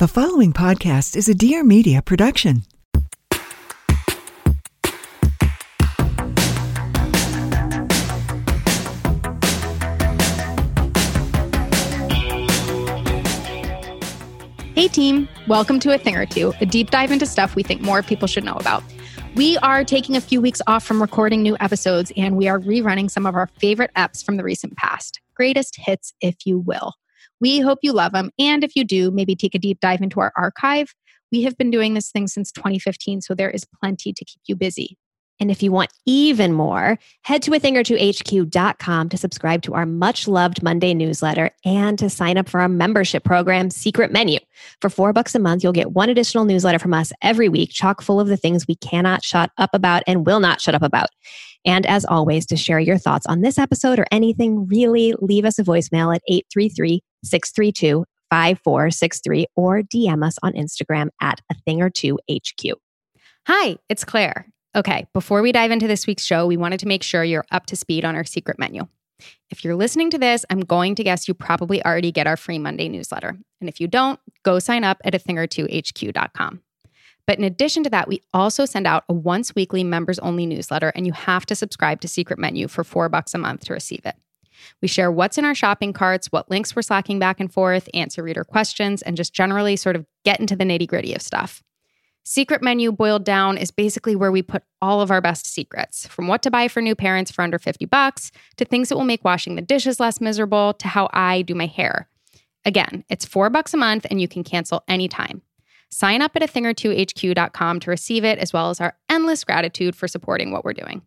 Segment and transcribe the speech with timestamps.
[0.00, 2.62] The following podcast is a Dear Media production.
[14.74, 15.28] Hey, team.
[15.46, 18.26] Welcome to A Thing or Two, a deep dive into stuff we think more people
[18.26, 18.82] should know about.
[19.34, 23.10] We are taking a few weeks off from recording new episodes, and we are rerunning
[23.10, 25.20] some of our favorite eps from the recent past.
[25.34, 26.94] Greatest hits, if you will.
[27.40, 28.30] We hope you love them.
[28.38, 30.94] And if you do, maybe take a deep dive into our archive.
[31.32, 34.56] We have been doing this thing since 2015, so there is plenty to keep you
[34.56, 34.96] busy.
[35.40, 39.62] And if you want even more, head to a thing or two HQ.com to subscribe
[39.62, 44.12] to our much loved Monday newsletter and to sign up for our membership program, Secret
[44.12, 44.38] Menu.
[44.82, 48.02] For four bucks a month, you'll get one additional newsletter from us every week, chock
[48.02, 51.08] full of the things we cannot shut up about and will not shut up about.
[51.64, 55.58] And as always, to share your thoughts on this episode or anything, really leave us
[55.58, 61.90] a voicemail at 833 632 5463 or DM us on Instagram at a thing or
[61.90, 62.78] two HQ.
[63.46, 64.46] Hi, it's Claire.
[64.76, 67.66] Okay, before we dive into this week's show, we wanted to make sure you're up
[67.66, 68.86] to speed on our secret menu.
[69.50, 72.58] If you're listening to this, I'm going to guess you probably already get our free
[72.58, 73.36] Monday newsletter.
[73.60, 76.62] And if you don't, go sign up at a thing or two HQ.com.
[77.26, 80.92] But in addition to that, we also send out a once weekly members only newsletter,
[80.94, 84.04] and you have to subscribe to Secret Menu for four bucks a month to receive
[84.04, 84.16] it.
[84.82, 88.22] We share what's in our shopping carts, what links we're slacking back and forth, answer
[88.22, 91.62] reader questions, and just generally sort of get into the nitty gritty of stuff.
[92.22, 96.28] Secret Menu boiled down is basically where we put all of our best secrets, from
[96.28, 99.24] what to buy for new parents for under 50 bucks to things that will make
[99.24, 102.08] washing the dishes less miserable to how I do my hair.
[102.64, 105.40] Again, it's 4 bucks a month and you can cancel anytime.
[105.90, 108.96] Sign up at a thing or two HQ.com to receive it as well as our
[109.08, 111.02] endless gratitude for supporting what we're doing.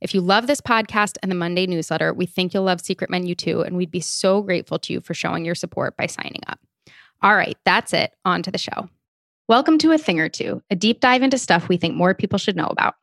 [0.00, 3.34] If you love this podcast and the Monday newsletter, we think you'll love Secret Menu
[3.34, 6.60] too, and we'd be so grateful to you for showing your support by signing up.
[7.20, 8.12] All right, that's it.
[8.24, 8.88] On to the show.
[9.48, 12.38] Welcome to A Thing or Two, a deep dive into stuff we think more people
[12.38, 12.94] should know about.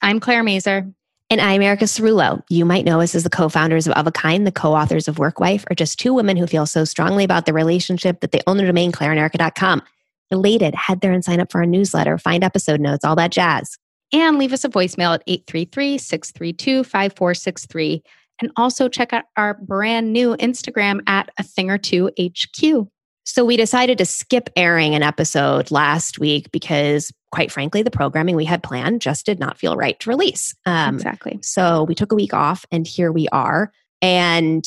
[0.00, 0.90] I'm Claire Mazer.
[1.28, 2.42] And I'm Erica Cerullo.
[2.48, 5.08] You might know us as the co founders of Of a Kind, the co authors
[5.08, 8.40] of Workwife, are just two women who feel so strongly about the relationship that they
[8.46, 9.82] own the domain claireanderica.com.
[10.30, 13.76] Related, head there and sign up for our newsletter, find episode notes, all that jazz.
[14.12, 18.02] And leave us a voicemail at 833 632 5463.
[18.40, 22.88] And also check out our brand new Instagram at A Thing or Two HQ.
[23.24, 28.34] So we decided to skip airing an episode last week because, quite frankly, the programming
[28.34, 30.54] we had planned just did not feel right to release.
[30.66, 31.38] Um, exactly.
[31.42, 33.70] So we took a week off, and here we are.
[34.02, 34.64] And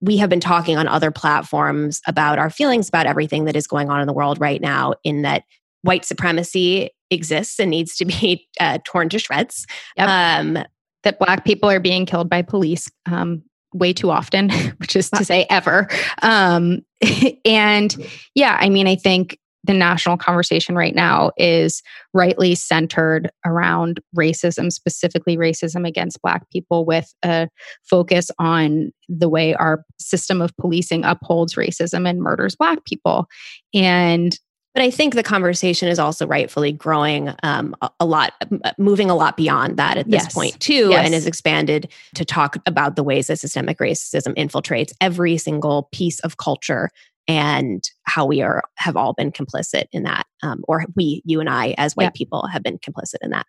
[0.00, 3.88] we have been talking on other platforms about our feelings about everything that is going
[3.88, 5.44] on in the world right now, in that
[5.82, 9.66] white supremacy exists and needs to be uh, torn to shreds.
[9.96, 10.08] Yep.
[10.08, 10.64] Um,
[11.04, 12.90] that Black people are being killed by police.
[13.06, 13.42] Um,
[13.74, 15.88] way too often, which is to say ever.
[16.22, 16.80] Um,
[17.44, 17.94] and
[18.34, 21.82] yeah, I mean, I think the national conversation right now is
[22.12, 27.48] rightly centered around racism, specifically racism against Black people, with a
[27.88, 33.26] focus on the way our system of policing upholds racism and murders Black people.
[33.72, 34.36] And
[34.74, 38.32] but I think the conversation is also rightfully growing um, a, lot,
[38.78, 40.34] moving a lot beyond that at this yes.
[40.34, 41.04] point, too, yes.
[41.04, 46.20] and is expanded to talk about the ways that systemic racism infiltrates every single piece
[46.20, 46.88] of culture
[47.28, 51.48] and how we are have all been complicit in that, um, or we, you and
[51.48, 53.46] I, as white people, have been complicit in that.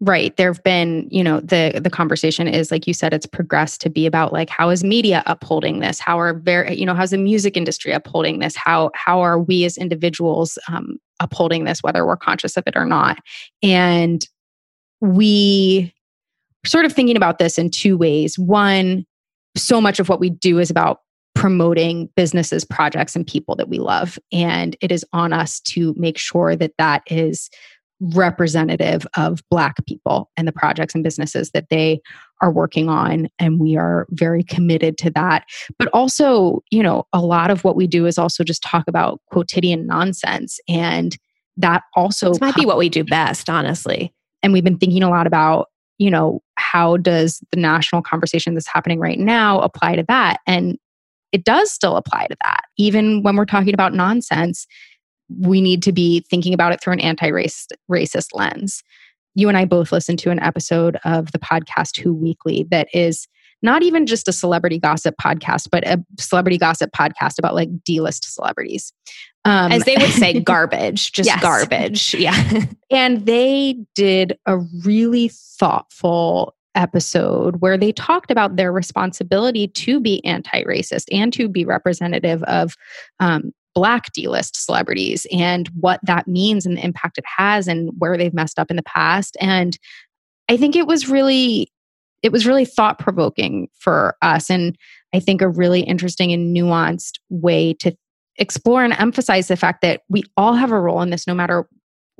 [0.00, 0.36] Right.
[0.36, 3.90] There have been, you know, the the conversation is like you said, it's progressed to
[3.90, 6.00] be about like how is media upholding this?
[6.00, 8.56] How are very, you know, how's the music industry upholding this?
[8.56, 12.84] How how are we as individuals um, upholding this, whether we're conscious of it or
[12.84, 13.18] not?
[13.62, 14.26] And
[15.00, 15.94] we
[16.66, 18.38] sort of thinking about this in two ways.
[18.38, 19.06] One,
[19.56, 21.00] so much of what we do is about
[21.34, 24.18] promoting businesses, projects, and people that we love.
[24.32, 27.50] And it is on us to make sure that that is
[28.00, 32.00] representative of Black people and the projects and businesses that they
[32.40, 33.28] are working on.
[33.38, 35.44] And we are very committed to that.
[35.78, 39.20] But also, you know, a lot of what we do is also just talk about
[39.30, 40.58] quotidian nonsense.
[40.68, 41.16] And
[41.56, 44.12] that also this might be what we do best, honestly.
[44.42, 45.68] And we've been thinking a lot about,
[45.98, 50.40] you know, how does the national conversation that's happening right now apply to that?
[50.46, 50.78] And
[51.32, 52.62] it does still apply to that.
[52.76, 54.66] Even when we're talking about nonsense,
[55.28, 58.82] we need to be thinking about it through an anti-racist racist lens.
[59.34, 63.26] You and I both listened to an episode of the podcast Who Weekly that is
[63.62, 68.32] not even just a celebrity gossip podcast, but a celebrity gossip podcast about like D-list
[68.32, 68.92] celebrities.
[69.46, 71.40] Um, As they would say, garbage, just yes.
[71.40, 72.14] garbage.
[72.14, 72.64] Yeah.
[72.90, 80.24] and they did a really thoughtful episode where they talked about their responsibility to be
[80.24, 82.76] anti racist and to be representative of
[83.20, 87.90] um, Black D list celebrities and what that means and the impact it has and
[87.98, 89.36] where they've messed up in the past.
[89.40, 89.78] And
[90.48, 91.70] I think it was really.
[92.22, 94.78] It was really thought provoking for us, and
[95.12, 97.94] I think a really interesting and nuanced way to
[98.38, 101.68] explore and emphasize the fact that we all have a role in this, no matter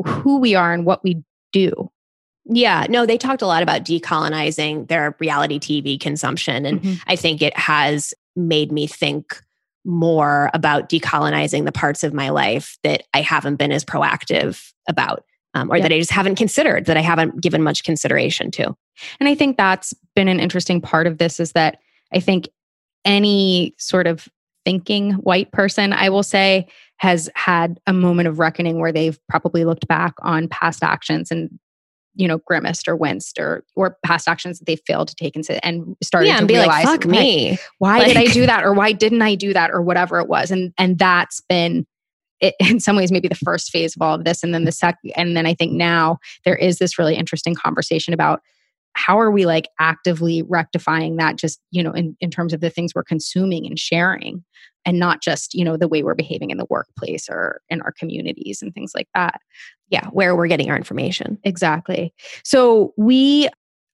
[0.04, 1.22] who we are and what we
[1.52, 1.90] do.
[2.44, 6.66] Yeah, no, they talked a lot about decolonizing their reality TV consumption.
[6.66, 6.94] And mm-hmm.
[7.06, 9.42] I think it has made me think
[9.84, 15.24] more about decolonizing the parts of my life that I haven't been as proactive about.
[15.56, 15.84] Um, or yeah.
[15.84, 18.74] that I just haven't considered, that I haven't given much consideration to.
[19.20, 21.78] And I think that's been an interesting part of this is that
[22.12, 22.48] I think
[23.04, 24.28] any sort of
[24.64, 26.66] thinking white person, I will say,
[26.96, 31.56] has had a moment of reckoning where they've probably looked back on past actions and
[32.14, 35.64] you know grimaced or winced or or past actions that they failed to take into
[35.64, 37.58] and started yeah, to be realize like fuck me.
[37.78, 40.28] why like, did i do that or why didn't i do that or whatever it
[40.28, 40.50] was.
[40.50, 41.86] And and that's been
[42.40, 44.42] it, in some ways maybe the first phase of all of this.
[44.42, 48.14] And then the second and then i think now there is this really interesting conversation
[48.14, 48.40] about
[48.94, 52.70] how are we like actively rectifying that just you know in, in terms of the
[52.70, 54.44] things we're consuming and sharing
[54.84, 57.92] and not just you know the way we're behaving in the workplace or in our
[57.92, 59.40] communities and things like that.
[59.88, 61.38] Yeah where we're getting our information.
[61.44, 62.12] Exactly.
[62.44, 63.48] So we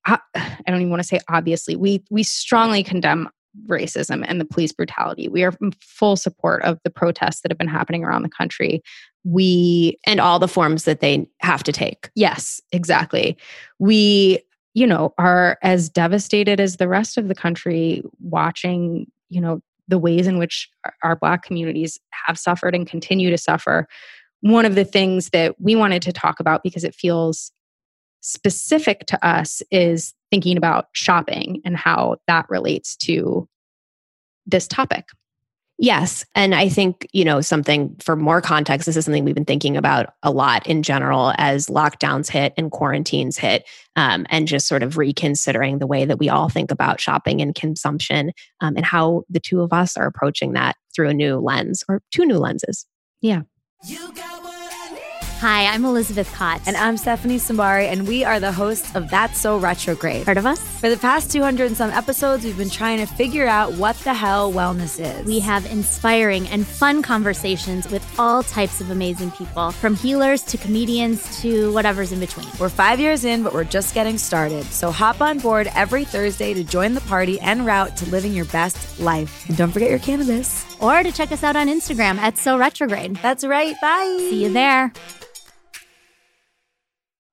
[0.06, 3.28] uh, i don't even want to say obviously we we strongly condemn
[3.66, 5.28] racism and the police brutality.
[5.28, 8.82] We are in full support of the protests that have been happening around the country.
[9.24, 12.10] We and all the forms that they have to take.
[12.14, 13.36] Yes exactly.
[13.78, 14.40] We
[14.74, 19.60] you know are as devastated as the rest of the country watching you know
[19.90, 20.68] the ways in which
[21.02, 23.86] our Black communities have suffered and continue to suffer.
[24.40, 27.52] One of the things that we wanted to talk about because it feels
[28.22, 33.48] specific to us is thinking about shopping and how that relates to
[34.46, 35.06] this topic.
[35.82, 36.26] Yes.
[36.34, 39.78] And I think, you know, something for more context, this is something we've been thinking
[39.78, 43.66] about a lot in general as lockdowns hit and quarantines hit,
[43.96, 47.54] um, and just sort of reconsidering the way that we all think about shopping and
[47.54, 48.30] consumption
[48.60, 52.02] um, and how the two of us are approaching that through a new lens or
[52.10, 52.84] two new lenses.
[53.22, 53.42] Yeah.
[55.40, 56.60] Hi, I'm Elizabeth Kott.
[56.66, 60.26] And I'm Stephanie Simbari, and we are the hosts of That's So Retrograde.
[60.26, 60.60] Heard of us?
[60.60, 64.12] For the past 200 and some episodes, we've been trying to figure out what the
[64.12, 65.24] hell wellness is.
[65.24, 70.58] We have inspiring and fun conversations with all types of amazing people, from healers to
[70.58, 72.48] comedians to whatever's in between.
[72.60, 74.66] We're five years in, but we're just getting started.
[74.66, 78.44] So hop on board every Thursday to join the party en route to living your
[78.44, 79.48] best life.
[79.48, 80.66] And don't forget your cannabis.
[80.82, 83.16] Or to check us out on Instagram at So Retrograde.
[83.22, 83.74] That's right.
[83.80, 84.16] Bye.
[84.18, 84.92] See you there.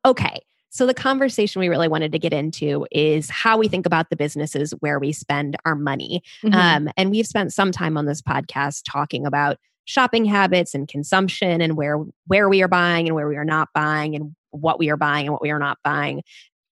[0.08, 0.40] Okay.
[0.70, 4.16] So, the conversation we really wanted to get into is how we think about the
[4.16, 6.22] businesses where we spend our money.
[6.44, 6.56] Mm-hmm.
[6.56, 11.62] Um, and we've spent some time on this podcast talking about shopping habits and consumption
[11.62, 11.98] and where
[12.28, 15.28] where we are buying and where we are not buying and what we are buying
[15.28, 16.22] and what we are not buying.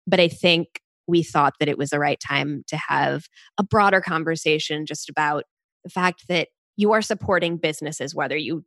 [0.05, 3.25] But I think we thought that it was the right time to have
[3.57, 5.45] a broader conversation just about
[5.83, 8.65] the fact that you are supporting businesses, whether you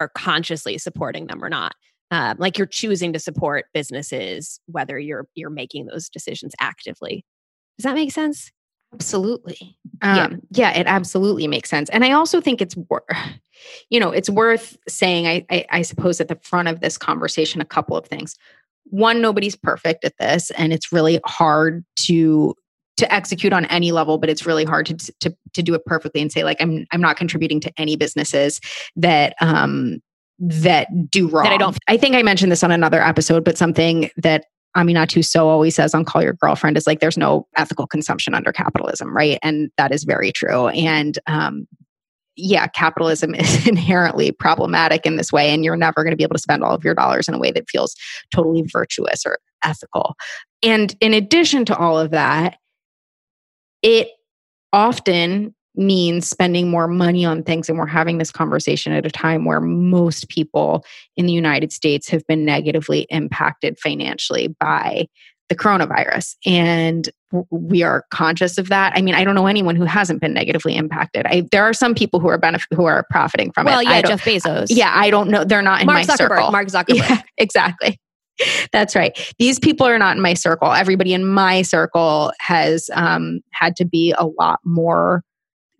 [0.00, 1.74] are consciously supporting them or not
[2.10, 7.24] um, like you're choosing to support businesses whether you're you're making those decisions actively.
[7.78, 8.50] Does that make sense?
[8.94, 9.76] Absolutely.
[10.02, 13.02] Um, yeah yeah it absolutely makes sense and i also think it's worth
[13.90, 17.60] you know it's worth saying I, I i suppose at the front of this conversation
[17.60, 18.36] a couple of things.
[18.84, 22.54] One nobody's perfect at this and it's really hard to
[22.98, 26.20] to execute on any level but it's really hard to, to to do it perfectly
[26.22, 28.60] and say like i'm i'm not contributing to any businesses
[28.94, 30.00] that um
[30.38, 31.44] that do wrong.
[31.44, 31.76] That I don't.
[31.88, 35.94] I think I mentioned this on another episode, but something that Aminatou Sow always says
[35.94, 39.38] on Call Your Girlfriend is like there's no ethical consumption under capitalism, right?
[39.42, 40.68] And that is very true.
[40.68, 41.66] And um,
[42.36, 46.34] yeah, capitalism is inherently problematic in this way, and you're never going to be able
[46.34, 47.96] to spend all of your dollars in a way that feels
[48.34, 50.14] totally virtuous or ethical.
[50.62, 52.58] And in addition to all of that,
[53.82, 54.08] it
[54.72, 57.68] often means spending more money on things.
[57.68, 60.84] And we're having this conversation at a time where most people
[61.16, 65.06] in the United States have been negatively impacted financially by
[65.48, 66.34] the coronavirus.
[66.44, 67.08] And
[67.50, 68.92] we are conscious of that.
[68.96, 71.26] I mean, I don't know anyone who hasn't been negatively impacted.
[71.26, 73.84] I, there are some people who are benefit who are profiting from well, it.
[73.84, 74.66] Well, yeah, Jeff Bezos.
[74.70, 75.44] Yeah, I don't know.
[75.44, 76.50] They're not in Mark my Zuckerberg, circle.
[76.50, 76.96] Mark Zuckerberg.
[77.08, 78.00] Yeah, exactly.
[78.72, 79.16] That's right.
[79.38, 80.72] These people are not in my circle.
[80.72, 85.22] Everybody in my circle has um, had to be a lot more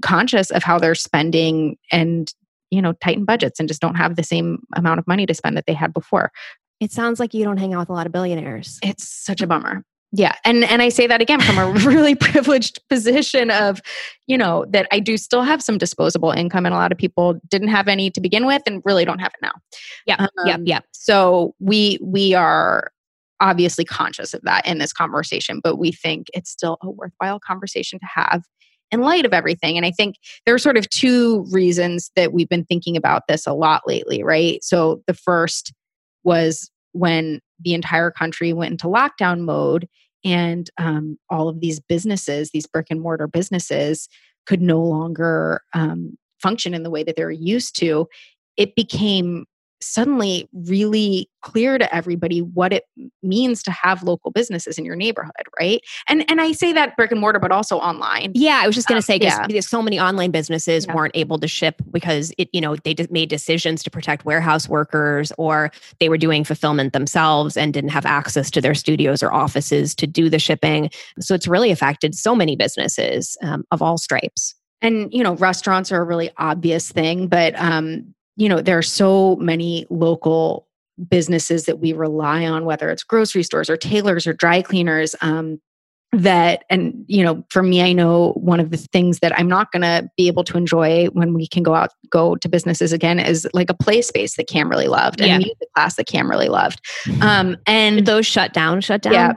[0.02, 2.32] conscious of how they're spending and
[2.70, 5.56] you know tighten budgets and just don't have the same amount of money to spend
[5.56, 6.32] that they had before.
[6.80, 8.78] It sounds like you don't hang out with a lot of billionaires.
[8.82, 9.82] It's such a bummer.
[10.12, 10.34] Yeah.
[10.44, 13.80] And and i say that again from a really privileged position of
[14.26, 17.40] you know that i do still have some disposable income and a lot of people
[17.48, 19.52] didn't have any to begin with and really don't have it now.
[20.06, 20.16] Yeah.
[20.18, 20.56] Um, yeah.
[20.64, 20.80] Yeah.
[20.92, 22.92] so we we are
[23.40, 27.98] obviously conscious of that in this conversation but we think it's still a worthwhile conversation
[27.98, 28.44] to have
[28.90, 29.76] in light of everything.
[29.76, 33.46] And I think there are sort of two reasons that we've been thinking about this
[33.46, 34.62] a lot lately, right?
[34.62, 35.72] So the first
[36.24, 39.88] was when the entire country went into lockdown mode
[40.24, 44.08] and um, all of these businesses, these brick and mortar businesses,
[44.46, 48.08] could no longer um, function in the way that they're used to.
[48.56, 49.46] It became
[49.80, 52.84] suddenly really clear to everybody what it
[53.22, 57.12] means to have local businesses in your neighborhood right and and i say that brick
[57.12, 59.46] and mortar but also online yeah i was just going to um, say yeah.
[59.46, 60.94] because so many online businesses yeah.
[60.94, 64.68] weren't able to ship because it you know they just made decisions to protect warehouse
[64.68, 69.32] workers or they were doing fulfillment themselves and didn't have access to their studios or
[69.32, 70.90] offices to do the shipping
[71.20, 75.92] so it's really affected so many businesses um, of all stripes and you know restaurants
[75.92, 80.66] are a really obvious thing but um you know, there are so many local
[81.08, 85.14] businesses that we rely on, whether it's grocery stores or tailors or dry cleaners.
[85.20, 85.60] Um,
[86.22, 89.70] that and you know for me i know one of the things that i'm not
[89.72, 93.18] going to be able to enjoy when we can go out go to businesses again
[93.18, 95.36] is like a play space that cam really loved and yeah.
[95.36, 96.80] a music class that cam really loved.
[97.20, 99.12] Um and Did those shut down shut down?
[99.12, 99.32] Yeah.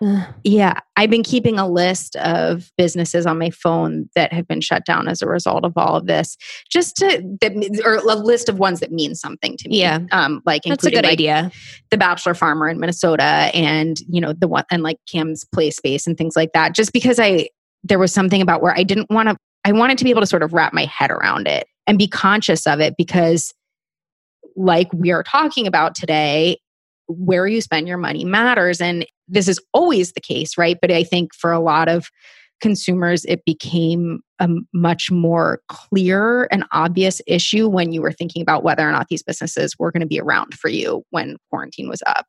[0.00, 0.32] Yeah.
[0.44, 0.80] Yeah.
[0.96, 5.08] I've been keeping a list of businesses on my phone that have been shut down
[5.08, 6.36] as a result of all of this
[6.70, 9.80] just to that, or a list of ones that mean something to me.
[9.80, 10.00] Yeah.
[10.12, 11.50] Um like that's a good like idea.
[11.90, 16.06] The bachelor farmer in minnesota and you know the one and like cam's play space
[16.06, 17.48] and things like that just because i
[17.82, 20.26] there was something about where i didn't want to i wanted to be able to
[20.26, 23.52] sort of wrap my head around it and be conscious of it because
[24.56, 26.56] like we are talking about today
[27.08, 28.80] where you spend your money matters.
[28.80, 30.78] And this is always the case right?
[30.80, 32.08] But i think for a lot of
[32.60, 38.62] consumers it became a much more clear and obvious issue when you were thinking about
[38.62, 42.02] whether or not these businesses were going to be around for you when quarantine was
[42.06, 42.24] up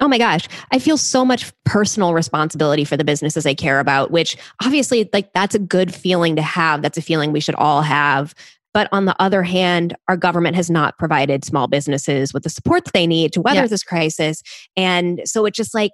[0.00, 0.46] Oh my gosh.
[0.70, 5.32] I feel so much personal responsibility for the businesses I care about, which obviously, like,
[5.32, 6.82] that's a good feeling to have.
[6.82, 8.34] That's a feeling we should all have.
[8.74, 12.84] But on the other hand, our government has not provided small businesses with the support
[12.84, 13.70] that they need to weather yes.
[13.70, 14.42] this crisis.
[14.76, 15.92] And so it just like,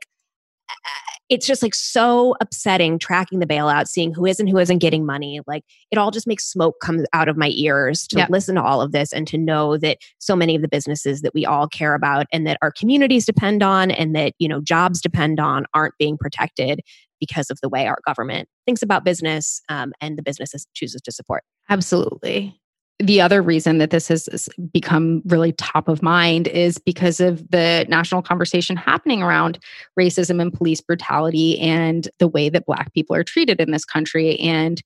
[1.30, 5.06] it's just like so upsetting tracking the bailout, seeing who is and who isn't getting
[5.06, 5.40] money.
[5.46, 8.80] Like it all just makes smoke come out of my ears to listen to all
[8.80, 11.94] of this and to know that so many of the businesses that we all care
[11.94, 15.94] about and that our communities depend on and that, you know, jobs depend on aren't
[15.98, 16.80] being protected
[17.20, 21.12] because of the way our government thinks about business um, and the businesses chooses to
[21.12, 21.42] support.
[21.70, 22.60] Absolutely
[23.00, 27.84] the other reason that this has become really top of mind is because of the
[27.88, 29.58] national conversation happening around
[29.98, 34.38] racism and police brutality and the way that Black people are treated in this country.
[34.38, 34.80] And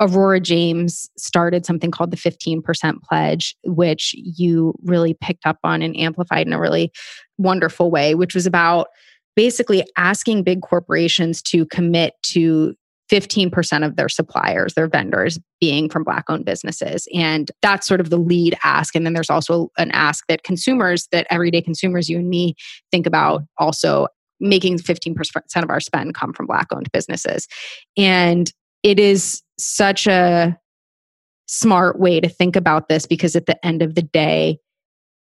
[0.00, 5.96] Aurora James started something called the 15% Pledge, which you really picked up on and
[5.96, 6.90] amplified in a really
[7.38, 8.88] wonderful way, which was about
[9.36, 12.74] basically asking big corporations to commit to
[13.12, 17.06] 15% of their suppliers, their vendors being from Black owned businesses.
[17.14, 18.96] And that's sort of the lead ask.
[18.96, 22.54] And then there's also an ask that consumers, that everyday consumers, you and me,
[22.90, 24.06] think about also
[24.40, 27.46] making 15% of our spend come from Black owned businesses.
[27.98, 28.50] And
[28.82, 30.58] it is such a
[31.46, 34.58] smart way to think about this because at the end of the day,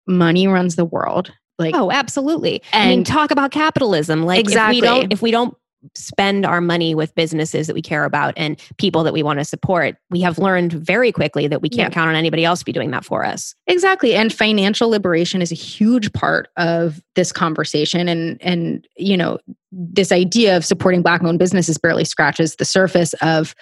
[0.08, 1.34] money runs the world.
[1.60, 2.64] Like, oh, absolutely.
[2.72, 4.24] And I mean, talk about capitalism.
[4.24, 4.78] Like, exactly.
[4.78, 5.56] if we don't, if we don't
[5.96, 9.46] spend our money with businesses that we care about and people that we want to
[9.46, 11.94] support, we have learned very quickly that we can't yeah.
[11.94, 13.56] count on anybody else to be doing that for us.
[13.68, 14.14] Exactly.
[14.14, 18.08] And financial liberation is a huge part of this conversation.
[18.08, 19.40] And and you know,
[19.72, 23.56] this idea of supporting black owned businesses barely scratches the surface of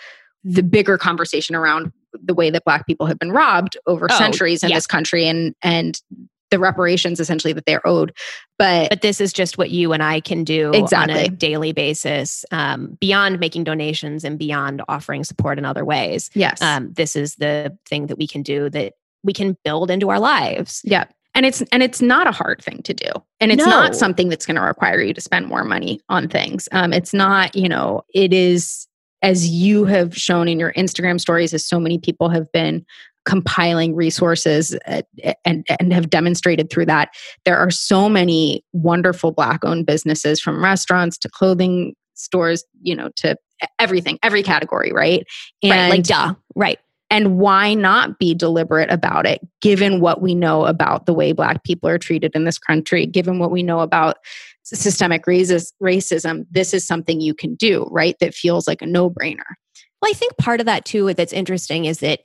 [0.44, 4.64] the bigger conversation around the way that black people have been robbed over Oh, centuries
[4.64, 4.78] in yeah.
[4.78, 6.02] this country and and
[6.52, 8.14] the reparations essentially that they're owed
[8.58, 12.44] but But this is just what you and I can do on a daily basis,
[12.52, 16.30] um, beyond making donations and beyond offering support in other ways.
[16.34, 20.10] yes Um, this is the thing that we can do that we can build into
[20.10, 20.82] our lives.
[20.84, 21.06] Yeah.
[21.36, 23.10] And it's and it's not a hard thing to do.
[23.40, 23.70] And it's No.
[23.70, 26.68] not something that's going to require you to spend more money on things.
[26.74, 28.88] Um it's not, you know, it is
[29.22, 32.86] as you have shown in your Instagram stories as so many people have been
[33.30, 35.04] compiling resources uh,
[35.46, 37.10] and and have demonstrated through that
[37.46, 43.10] there are so many wonderful black owned businesses from restaurants to clothing stores you know
[43.16, 43.36] to
[43.78, 45.28] everything every category right
[45.64, 45.90] right.
[45.90, 46.34] Like, duh.
[46.56, 46.80] Right.
[47.12, 51.64] and why not be deliberate about it, given what we know about the way Black
[51.64, 54.18] people are treated in this country, given what we know about
[54.64, 56.46] systemic racis- racism?
[56.52, 58.16] This is something you can do, right?
[58.20, 59.56] That feels like a no brainer.
[60.02, 62.22] Well, I think part of that too that's interesting is that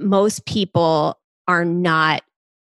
[0.00, 2.22] most people are not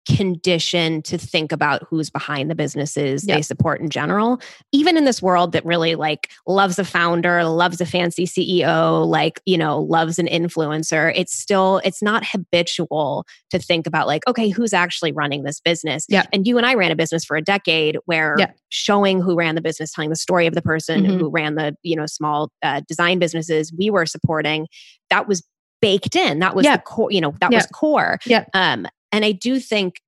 [0.07, 5.21] conditioned to think about who's behind the businesses they support in general even in this
[5.21, 10.17] world that really like loves a founder loves a fancy ceo like you know loves
[10.17, 15.43] an influencer it's still it's not habitual to think about like okay who's actually running
[15.43, 16.29] this business Yep.
[16.33, 18.57] and you and i ran a business for a decade where Yep.
[18.69, 21.19] showing who ran the business telling the story of the person Mhm.
[21.19, 24.67] who ran the you know small uh, design businesses we were supporting
[25.11, 25.43] that was
[25.81, 26.77] baked in that was Yeah.
[26.77, 27.57] the core you know that Yeah.
[27.57, 28.45] was core Yeah.
[28.53, 30.01] um and i do think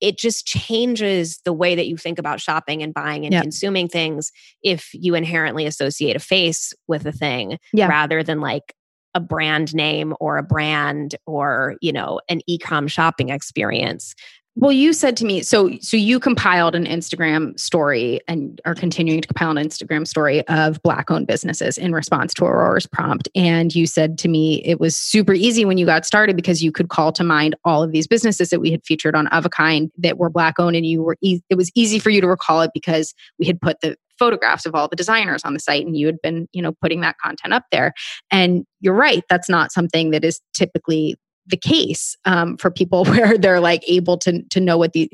[0.00, 3.42] it just changes the way that you think about shopping and buying and Yeah.
[3.42, 4.30] consuming things
[4.62, 8.72] if you inherently associate a face with a thing rather than like
[9.14, 14.14] a brand name or a brand or you know an e-com shopping experience
[14.60, 19.20] Well, you said to me, so so you compiled an Instagram story and are continuing
[19.20, 23.28] to compile an Instagram story of black owned businesses in response to Aurora's prompt.
[23.36, 26.72] And you said to me it was super easy when you got started because you
[26.72, 29.48] could call to mind all of these businesses that we had featured on of a
[29.48, 32.26] kind that were black owned and you were e- it was easy for you to
[32.26, 35.86] recall it because we had put the photographs of all the designers on the site
[35.86, 37.92] and you had been, you know, putting that content up there.
[38.32, 41.14] And you're right, that's not something that is typically
[41.48, 45.10] the case um, for people where they're like able to to know what the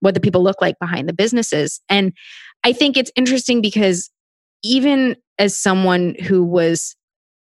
[0.00, 2.12] what the people look like behind the businesses and
[2.64, 4.10] i think it's interesting because
[4.64, 6.96] even as someone who was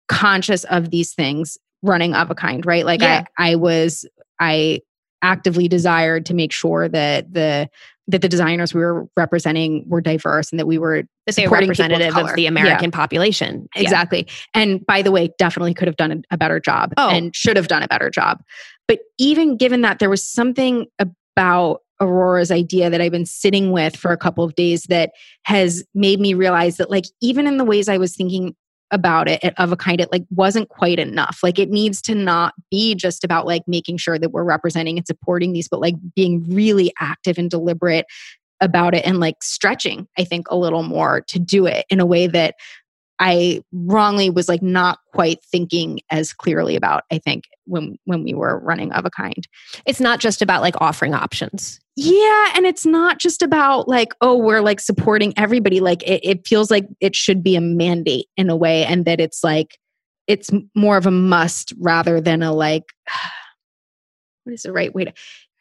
[0.09, 3.25] conscious of these things running of a kind right like Yeah.
[3.39, 4.07] i i was
[4.41, 4.81] i
[5.25, 7.69] actively desired to make sure that the
[8.07, 12.09] that the designers we were representing were diverse and that we were that people representative
[12.09, 12.37] of color.
[12.37, 12.49] the Yeah.
[12.51, 13.81] american population Yeah.
[13.83, 14.27] Exactly.
[14.53, 17.09] And by the way, definitely could have done a, a better job Oh.
[17.09, 18.43] and should have done a better job.
[18.87, 23.97] But even given that, there was something about Aurora's idea that I've been sitting with
[23.97, 25.13] for a couple of days that
[25.45, 28.55] has made me realize that, like, even in the ways I was thinking
[28.91, 31.41] about it of a kind, it like wasn't quite enough.
[31.43, 35.07] Like, it needs to not be just about like making sure that we're representing and
[35.07, 38.07] supporting these, but like being really active and deliberate
[38.61, 42.07] about it and like stretching, I think, a little more to do it in a
[42.07, 42.55] way that
[43.21, 48.35] I wrongly was like not quite thinking as clearly about, I think, when when we
[48.35, 49.47] were running of a kind.
[49.87, 54.37] it's not just about like offering options Yeah, and it's not just about like, oh,
[54.37, 55.79] we're like supporting everybody.
[55.81, 59.21] Like it, it feels like it should be a mandate in a way, and that
[59.21, 59.79] it's like
[60.27, 62.85] it's more of a must rather than a like
[64.45, 65.13] what is the right way to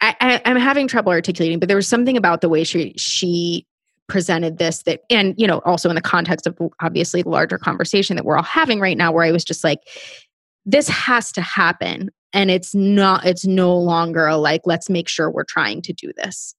[0.06, 3.65] I, I'm having trouble articulating, but there was something about the way she she
[4.10, 8.17] presented this that and you know also in the context of obviously the larger conversation
[8.17, 9.80] that we're all having right now where i was just like
[10.65, 15.43] this has to happen and it's not it's no longer like let's make sure we're
[15.43, 16.56] trying to do this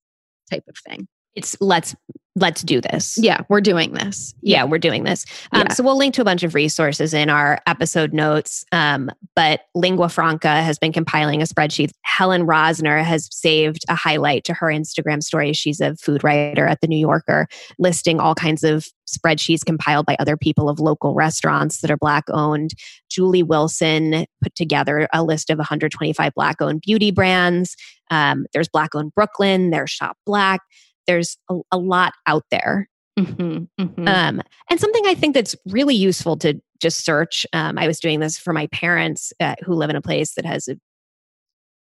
[0.51, 1.95] type of thing it's let's
[2.37, 5.25] let's do this yeah we're doing this yeah, we're doing this.
[5.53, 5.73] Um, Yeah.
[5.73, 8.65] So we'll link to a bunch of resources in our episode notes.
[8.73, 11.93] Um, but Lingua Franca has been compiling a spreadsheet.
[12.03, 15.55] Helen Rosner has saved a highlight to her Instagram story.
[15.55, 20.17] She's a food writer at the New Yorker, listing all kinds of spreadsheets compiled by
[20.19, 22.73] other people of local restaurants that are Black owned.
[23.11, 27.77] Julee Wilson put together a list of 125 Black owned beauty brands.
[28.11, 30.61] Um, there's Black owned Brooklyn, there's Shoppe Black.
[31.07, 32.89] There's a, a lot out there.
[33.19, 34.09] Mhm, mhm.
[34.09, 37.47] Um, and something I think that's really useful to just search.
[37.53, 40.45] Um, I was doing this for my parents uh, who live in a place that
[40.45, 40.77] has a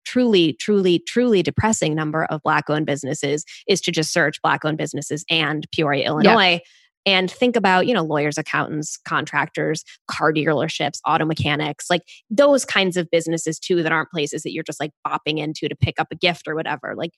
[0.06, 4.78] truly, truly, truly depressing number of Black owned businesses, is to just search Black owned
[4.78, 6.60] businesses and Peoria, Illinois.
[7.06, 12.96] And think about, you know, lawyers, accountants, contractors, car dealerships, auto mechanics, like those kinds
[12.96, 16.08] of businesses too that aren't places that you're just like bopping into to pick up
[16.10, 16.94] a gift or whatever.
[16.96, 17.12] Like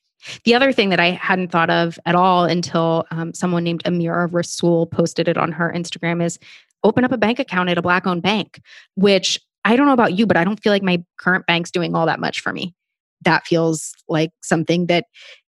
[0.45, 4.29] the other thing that I hadn't thought of at all until um, someone named Amira
[4.29, 6.39] Rasool posted it on her Instagram is
[6.85, 8.61] open up a bank account at a black owned bank,
[8.95, 11.95] which I don't know about you, but I don't feel like my current bank's doing
[11.95, 12.75] all that much for me.
[13.23, 15.05] That feels like something that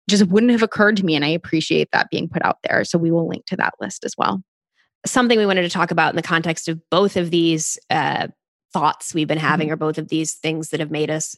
[0.08, 1.14] just wouldn't have occurred to me.
[1.14, 2.84] And I appreciate that being put out there.
[2.84, 4.42] So we will link to that list as well.
[5.06, 8.28] Something we wanted to talk about in the context of both of these uh,
[8.72, 9.74] thoughts we've been having, mm-hmm.
[9.74, 11.36] or both of these things that have made us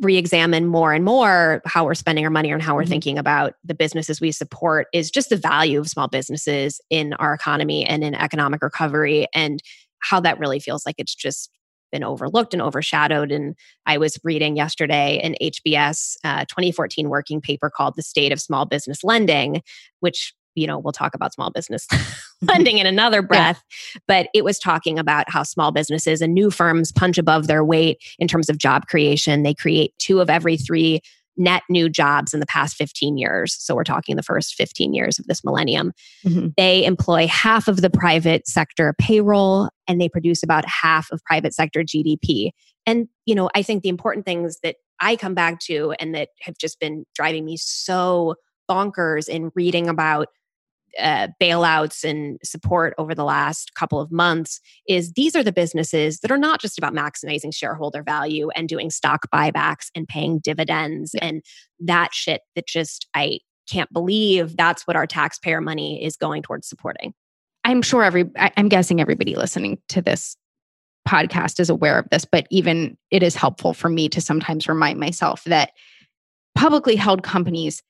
[0.00, 2.90] re-examine more and more how we're spending our money and how we're mm-hmm.
[2.90, 7.32] thinking about the businesses we support is just the value of small businesses in our
[7.32, 9.62] economy and in economic recovery and
[10.00, 11.50] how that really feels like it's just
[11.96, 13.32] been overlooked and overshadowed.
[13.32, 13.54] And
[13.86, 18.66] I was reading yesterday an HBS uh, 2014 working paper called The State of Small
[18.66, 19.62] Business Lending,
[20.00, 21.86] which you know, we'll talk about small business
[22.42, 23.62] lending in another breath,
[23.94, 24.00] yeah.
[24.08, 27.98] but it was talking about how small businesses and new firms punch above their weight
[28.18, 29.42] in terms of job creation.
[29.42, 31.02] They create two of every three
[31.36, 33.56] net new jobs in the past 15 years.
[33.58, 35.92] So we're talking the first 15 years of this millennium.
[36.24, 36.48] Mm-hmm.
[36.56, 41.54] They employ half of the private sector payroll and they produce about half of private
[41.54, 42.50] sector GDP.
[42.86, 46.30] And, you know, I think the important things that I come back to and that
[46.42, 48.36] have just been driving me so
[48.70, 50.28] bonkers in reading about
[50.98, 56.20] uh, bailouts and support over the last couple of months is these are the businesses
[56.20, 61.12] that are not just about maximizing shareholder value and doing stock buybacks and paying dividends
[61.14, 61.26] yeah.
[61.26, 61.42] and
[61.80, 66.68] that shit that just I can't believe that's what our taxpayer money is going towards
[66.68, 67.14] supporting.
[67.64, 70.36] I'm sure every I'm guessing everybody listening to this
[71.06, 74.98] podcast is aware of this, but even it is helpful for me to sometimes remind
[74.98, 75.70] myself that
[76.54, 77.82] publicly held companies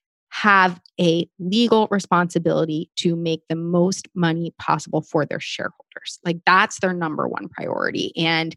[0.42, 6.18] have a legal responsibility to make the most money possible for their shareholders.
[6.26, 8.12] Like that's their number one priority.
[8.18, 8.54] And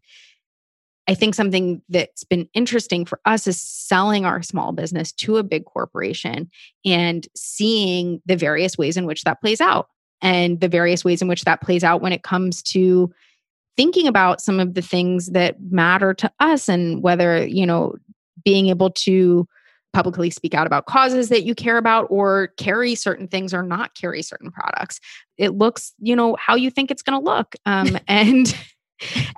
[1.07, 5.43] I think something that's been interesting for us is selling our small business to a
[5.43, 6.49] big corporation
[6.85, 9.87] and seeing the various ways in which that plays out
[10.21, 13.09] and the various ways in which that plays out when it comes to
[13.77, 17.95] thinking about some of the things that matter to us and whether, you know,
[18.43, 19.47] being able to
[19.93, 23.95] publicly speak out about causes that you care about or carry certain things or not
[23.95, 24.99] carry certain products.
[25.37, 28.55] It looks you know how you think it's going to look um, and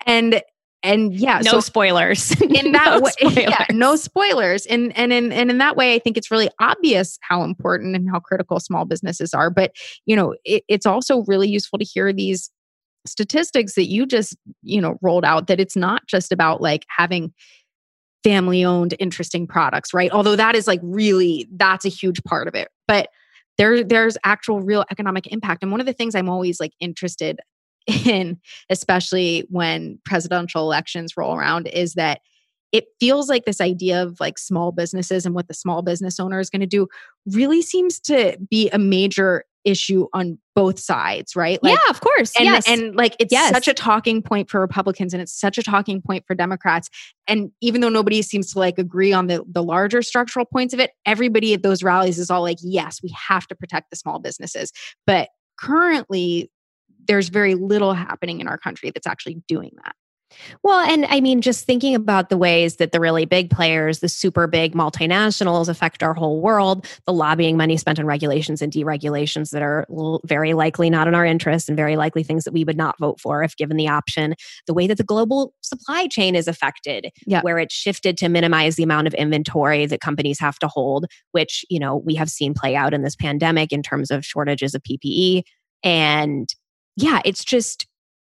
[0.05, 0.41] and
[0.83, 2.31] and yeah no so spoilers.
[2.41, 3.37] in that no way spoilers.
[3.49, 4.65] yeah no spoilers.
[4.65, 8.09] And and in and in that way i think it's really obvious how important and
[8.09, 9.71] how critical small businesses are but
[10.05, 12.49] you know it, it's also really useful to hear these
[13.05, 17.33] statistics that you just you know rolled out that it's not just about like having
[18.23, 20.11] family owned interesting products right?
[20.11, 22.69] Although that is like really that's a huge part of it.
[22.87, 23.09] But
[23.57, 25.63] there there's actual real economic impact.
[25.63, 27.39] And one of the things i'm always like interested
[28.05, 32.21] in especially when presidential elections roll around is that
[32.71, 36.39] it feels like this idea of like small businesses and what the small business owner
[36.39, 36.87] is going to do
[37.25, 41.61] really seems to be a major issue on both sides, right?
[41.61, 42.33] Like, yeah, of course.
[42.35, 42.67] And, yes.
[42.67, 43.51] and like it's yes.
[43.51, 46.89] such a talking point for Republicans and it's such a talking point for Democrats.
[47.27, 50.79] And even though nobody seems to like agree on the, the larger structural points of
[50.79, 54.19] it, everybody at those rallies is all like, yes, we have to protect the small
[54.19, 54.71] businesses.
[55.05, 55.29] But
[55.59, 56.51] currently,
[57.07, 59.95] there's very little happening in our country that's actually doing that.
[60.63, 64.09] Well, and I mean, just thinking about the ways that the really big players, the
[64.09, 69.51] super big multinationals affect our whole world, the lobbying money spent on regulations and deregulations
[69.51, 69.85] that are
[70.25, 73.19] very likely not in our interest and very likely things that we would not vote
[73.19, 74.35] for if given the option,
[74.67, 77.09] the way that the global supply chain is affected,
[77.41, 81.65] where it's shifted to minimize the amount of inventory that companies have to hold, which,
[81.69, 84.81] you know, we have seen play out in this pandemic in terms of shortages of
[84.83, 85.43] PPE.
[85.83, 86.47] And
[86.95, 87.87] yeah, it's just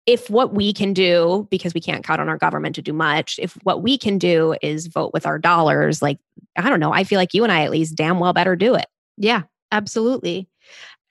[0.06, 3.38] if what we can do, because we can't count on our government to do much,
[3.40, 6.18] if what we can do is vote with our dollars, like,
[6.56, 8.74] I don't know, I feel like you and I at least damn well better do
[8.74, 8.86] it.
[9.16, 10.48] Yeah, absolutely.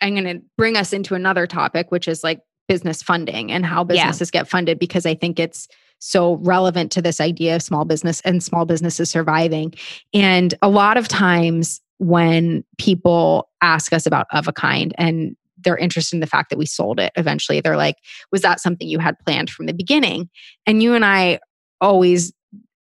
[0.01, 3.83] I'm going to bring us into another topic, which is like business funding and how
[3.83, 4.41] businesses yeah.
[4.41, 5.67] get funded, because I think it's
[5.99, 9.73] so relevant to this idea of small business and small businesses surviving.
[10.13, 15.77] And a lot of times when people ask us about of a kind and they're
[15.77, 17.61] interested in the fact that we sold it eventually.
[17.61, 17.95] They're like,
[18.31, 20.29] was that something you had planned from the beginning?
[20.65, 21.39] And you and I
[21.79, 22.33] always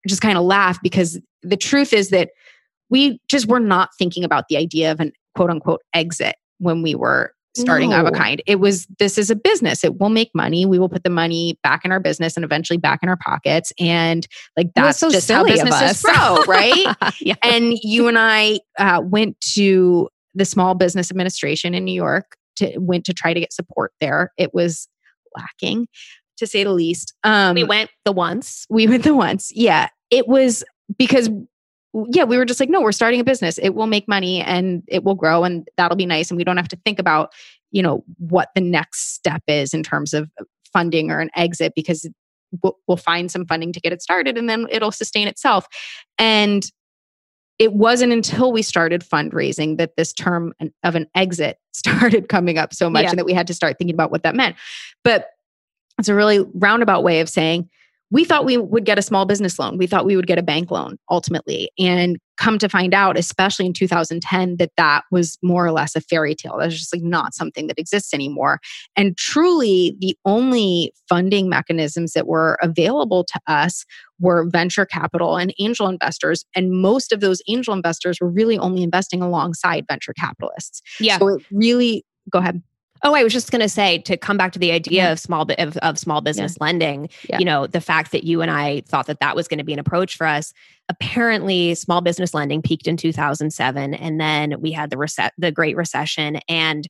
[0.07, 2.29] just kind of laugh because the truth is that
[2.89, 6.95] we just were not thinking about the idea of an quote unquote exit when we
[6.95, 8.01] were starting no.
[8.01, 8.41] of a kind.
[8.45, 9.83] It was this is a business.
[9.83, 10.65] It will make money.
[10.65, 13.71] We will put the money back in our business and eventually back in our pockets.
[13.79, 16.95] And like that's so just how businesses grow, right?
[17.19, 17.35] yeah.
[17.43, 22.77] And you and I uh, went to the Small Business Administration in New York to
[22.77, 24.31] went to try to get support there.
[24.37, 24.87] It was
[25.35, 25.87] lacking,
[26.37, 27.13] to say the least.
[27.23, 28.65] Um, we went the once.
[28.69, 29.51] We went the once.
[29.53, 30.63] Yeah, it was
[30.97, 31.29] because
[32.09, 33.57] yeah, we were just like, no, we're starting a business.
[33.57, 36.29] It will make money and it will grow, and that'll be nice.
[36.29, 37.31] And we don't have to think about
[37.71, 40.29] you know what the next step is in terms of
[40.71, 42.07] funding or an exit because
[42.61, 45.67] we'll, we'll find some funding to get it started and then it'll sustain itself.
[46.17, 46.63] And
[47.57, 52.73] it wasn't until we started fundraising that this term of an exit started coming up
[52.73, 53.09] so much yeah.
[53.11, 54.55] and that we had to start thinking about what that meant.
[55.03, 55.29] But
[55.99, 57.69] it's a really roundabout way of saying
[58.11, 59.77] we thought we would get a small business loan.
[59.77, 61.71] We thought we would get a bank loan ultimately.
[61.79, 66.01] And come to find out, especially in 2010, that that was more or less a
[66.01, 66.57] fairy tale.
[66.59, 68.59] That's just like not something that exists anymore.
[68.95, 73.85] And truly, the only funding mechanisms that were available to us
[74.19, 76.45] were venture capital and angel investors.
[76.55, 80.81] And most of those angel investors were really only investing alongside venture capitalists.
[80.99, 81.17] Yeah.
[81.19, 82.61] So it really, go ahead.
[83.05, 85.11] Oh, I was just going to say to come back to the idea yeah.
[85.11, 86.65] of small of, of small business yeah.
[86.65, 87.09] lending.
[87.29, 87.37] Yeah.
[87.37, 89.73] You know, the fact that you and I thought that that was going to be
[89.73, 90.53] an approach for us.
[90.89, 95.75] Apparently, small business lending peaked in 2007, and then we had the reset, the Great
[95.75, 96.87] Recession, and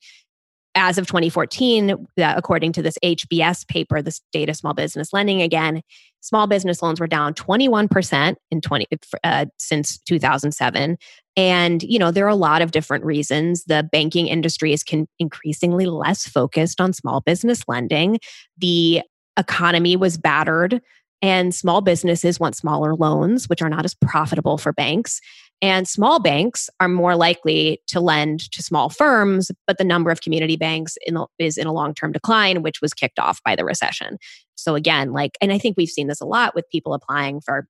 [0.75, 1.95] as of 2014, uh,
[2.35, 5.81] according to this HBS paper, the State of Small Business Lending again,
[6.21, 8.87] small business loans were down 21% in 20
[9.23, 10.97] uh, since 2007.
[11.37, 13.63] And you know there are a lot of different reasons.
[13.65, 18.19] The banking industry is con- increasingly less focused on small business lending.
[18.57, 19.01] The
[19.37, 20.81] economy was battered
[21.21, 25.19] and small businesses want smaller loans, which are not as profitable for banks.
[25.61, 30.21] And small banks are more likely to lend to small firms, but the number of
[30.21, 33.55] community banks in the, is in a long term decline, which was kicked off by
[33.55, 34.17] the recession.
[34.55, 37.67] So, again, like, and I think we've seen this a lot with people applying for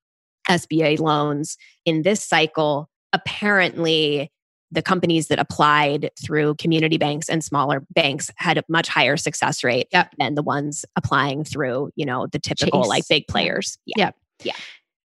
[0.49, 2.89] SBA loans in this cycle.
[3.13, 4.31] Apparently,
[4.71, 9.63] the companies that applied through community banks and smaller banks had a much higher success
[9.63, 10.13] rate yep.
[10.17, 12.89] than the ones applying through, you know, the typical Chase.
[12.89, 13.77] like big players.
[13.85, 14.11] Yeah.
[14.43, 14.55] Yeah.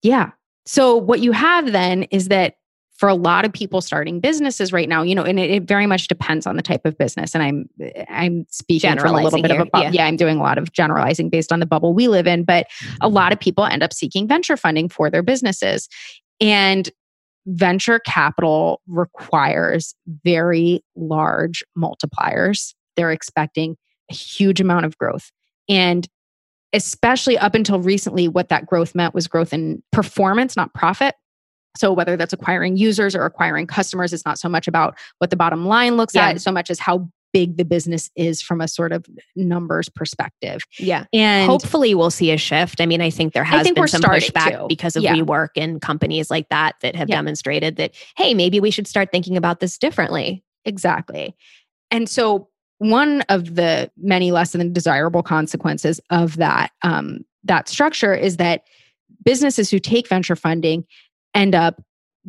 [0.02, 0.32] Yeah.
[0.66, 2.56] So what you have then is that
[3.02, 5.88] for a lot of people starting businesses right now, you know, and it, it, very
[5.88, 7.34] much depends on the type of business.
[7.34, 7.68] And I'm
[8.08, 9.62] I'm speaking from a little bit here.
[9.62, 9.90] of a yeah.
[9.92, 12.68] yeah, I'm doing a lot of generalizing based on the bubble we live in, but
[13.02, 13.16] a mm-hmm.
[13.16, 15.90] lot of people end up seeking venture funding for their businesses.
[16.40, 16.92] And
[17.48, 22.76] venture capital requires very large multipliers.
[22.98, 23.78] They're expecting
[24.12, 25.32] a huge amount of growth.
[25.68, 26.08] And
[26.72, 31.16] especially up until recently, what that growth meant was growth in performance, not profit.
[31.78, 35.38] So whether that's acquiring users or acquiring customers, it's not so much about what the
[35.38, 36.30] bottom line looks yeah.
[36.30, 39.06] at, so much as how big the business is from a sort of
[39.36, 40.62] numbers perspective.
[40.78, 41.06] Yeah.
[41.14, 42.82] And hopefully we'll see a shift.
[42.82, 44.66] I mean, I think there has think been some pushback to.
[44.68, 45.16] because of yeah.
[45.16, 47.16] WeWork and companies like that that have yeah.
[47.16, 50.44] demonstrated that, hey, maybe we should start thinking about this differently.
[50.66, 51.36] Exactly.
[51.90, 58.14] And so one of the many less than desirable consequences of that um, that structure
[58.14, 58.64] is that
[59.24, 60.86] businesses who take venture funding
[61.34, 61.82] end up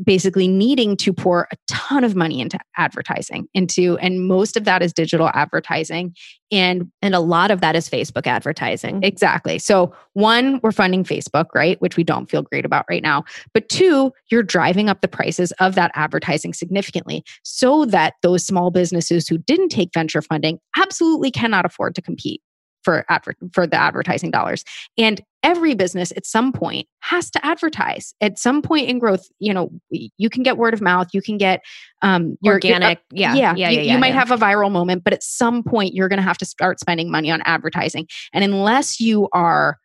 [0.04, 4.82] basically needing to pour a ton of money into advertising into and most of that
[4.82, 6.14] is digital advertising
[6.50, 8.96] and and a lot of that is Facebook advertising.
[8.96, 9.04] Mm-hmm.
[9.04, 9.58] Exactly.
[9.58, 13.24] So one we're funding Facebook, right, which we don't feel great about right now.
[13.52, 18.70] But two, you're driving up the prices of that advertising significantly so that those small
[18.70, 22.40] businesses who didn't take venture funding absolutely cannot afford to compete
[22.82, 24.64] for adver- for the advertising dollars.
[24.98, 28.14] And every business at some point has to advertise.
[28.20, 31.36] At some point in growth, you know, you can get word of mouth, you can
[31.36, 31.62] get
[32.02, 34.70] um your, organic, your, uh, yeah, yeah, yeah, you, yeah, you might have a viral
[34.70, 38.06] moment, but at some point you're going to have to start spending money on advertising.
[38.32, 39.78] And unless you are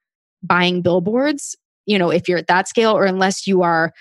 [0.44, 1.56] buying billboards,
[1.86, 3.94] you know, if you're at that scale or unless you are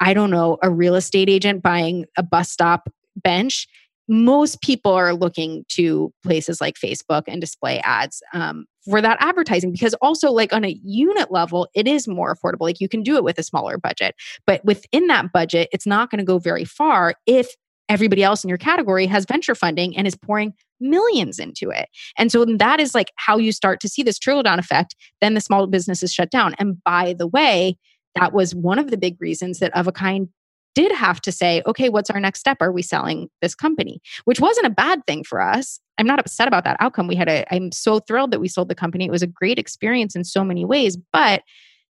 [0.00, 3.68] I don't know, a real estate agent buying a bus stop bench,
[4.10, 9.70] most people are looking to places like Facebook and display ads um, for that advertising
[9.70, 12.62] because also like on a unit level it is more affordable.
[12.62, 16.10] Like you can do it with a smaller budget but within that budget it's not
[16.10, 17.54] going to go very far if
[17.88, 21.88] everybody else in your category has venture funding and is pouring millions into it.
[22.18, 25.34] And so that is like how you start to see this trickle down effect then
[25.34, 26.54] the small businesses shut down.
[26.58, 27.76] And by the way
[28.16, 30.28] that was one of the big reasons that of a kind
[30.74, 32.58] did have to say, okay, what's our next step?
[32.60, 34.00] Are we selling this company?
[34.24, 35.80] Which wasn't a bad thing for us.
[35.98, 37.08] I'm not upset about that outcome.
[37.08, 39.04] We had a, I'm so thrilled that we sold the company.
[39.04, 40.96] It was a great experience in so many ways.
[41.12, 41.42] But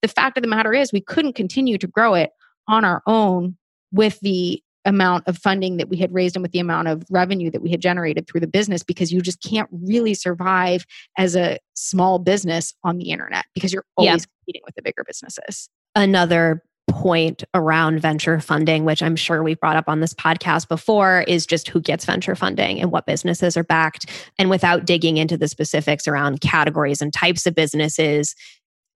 [0.02, 2.32] the fact of the matter is, we couldn't continue to grow it
[2.68, 3.58] on our own
[3.92, 7.52] with the amount of funding that we had raised and with the amount of revenue
[7.52, 10.86] that we had generated through the business because you just can't really survive
[11.18, 14.40] as a small business on the internet because you're always yeah.
[14.40, 15.70] competing with the bigger businesses.
[15.94, 16.64] Another
[16.98, 21.46] point around venture funding, which I'm sure we've brought up on this podcast before, is
[21.46, 24.10] just who gets venture funding and what businesses are backed.
[24.40, 28.36] And without digging into the specifics around categories and types of businesses,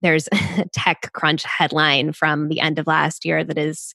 [0.02, 3.94] there's a TechCrunch headline from the end of last year that is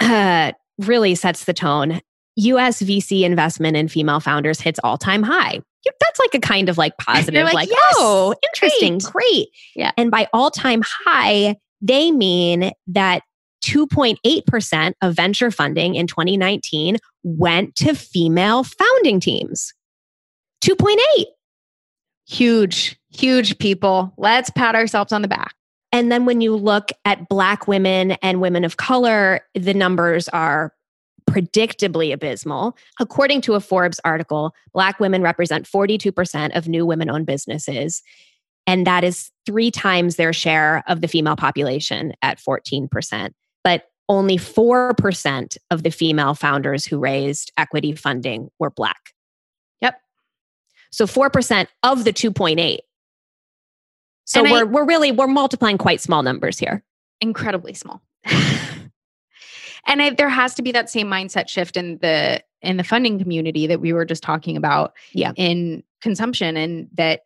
[0.00, 2.00] uh, really sets the tone.
[2.34, 5.60] US VC investment in female founders hits all time high.
[6.00, 9.12] That's like a kind of like positive, like, like, yes, oh, interesting, great.
[9.12, 9.48] great.
[9.76, 9.92] Yeah.
[9.96, 13.22] And by all time high, they mean that
[13.64, 19.72] 2.8% of venture funding in 2019 went to female founding teams.
[20.62, 21.24] 2.8.
[22.28, 24.12] Huge, huge people.
[24.16, 25.54] Let's pat ourselves on the back.
[25.92, 30.72] And then when you look at Black women and women of color, the numbers are
[31.28, 32.76] predictably abysmal.
[33.00, 38.02] According to a Forbes article, Black women represent 42% of new women owned businesses.
[38.66, 43.30] And that is three times their share of the female population at 14%.
[43.62, 49.12] But only 4% of the female founders who raised equity funding were Black.
[49.80, 50.00] Yep.
[50.90, 52.78] So 4% of the 2.8.
[54.24, 56.84] So And we're, we're really, we're multiplying quite small numbers here.
[57.20, 58.02] incredibly small.
[59.86, 63.18] and I, there has to be that same mindset shift in the in the funding
[63.18, 65.32] community that we were just talking about Yeah.
[65.36, 67.20] in consumption and that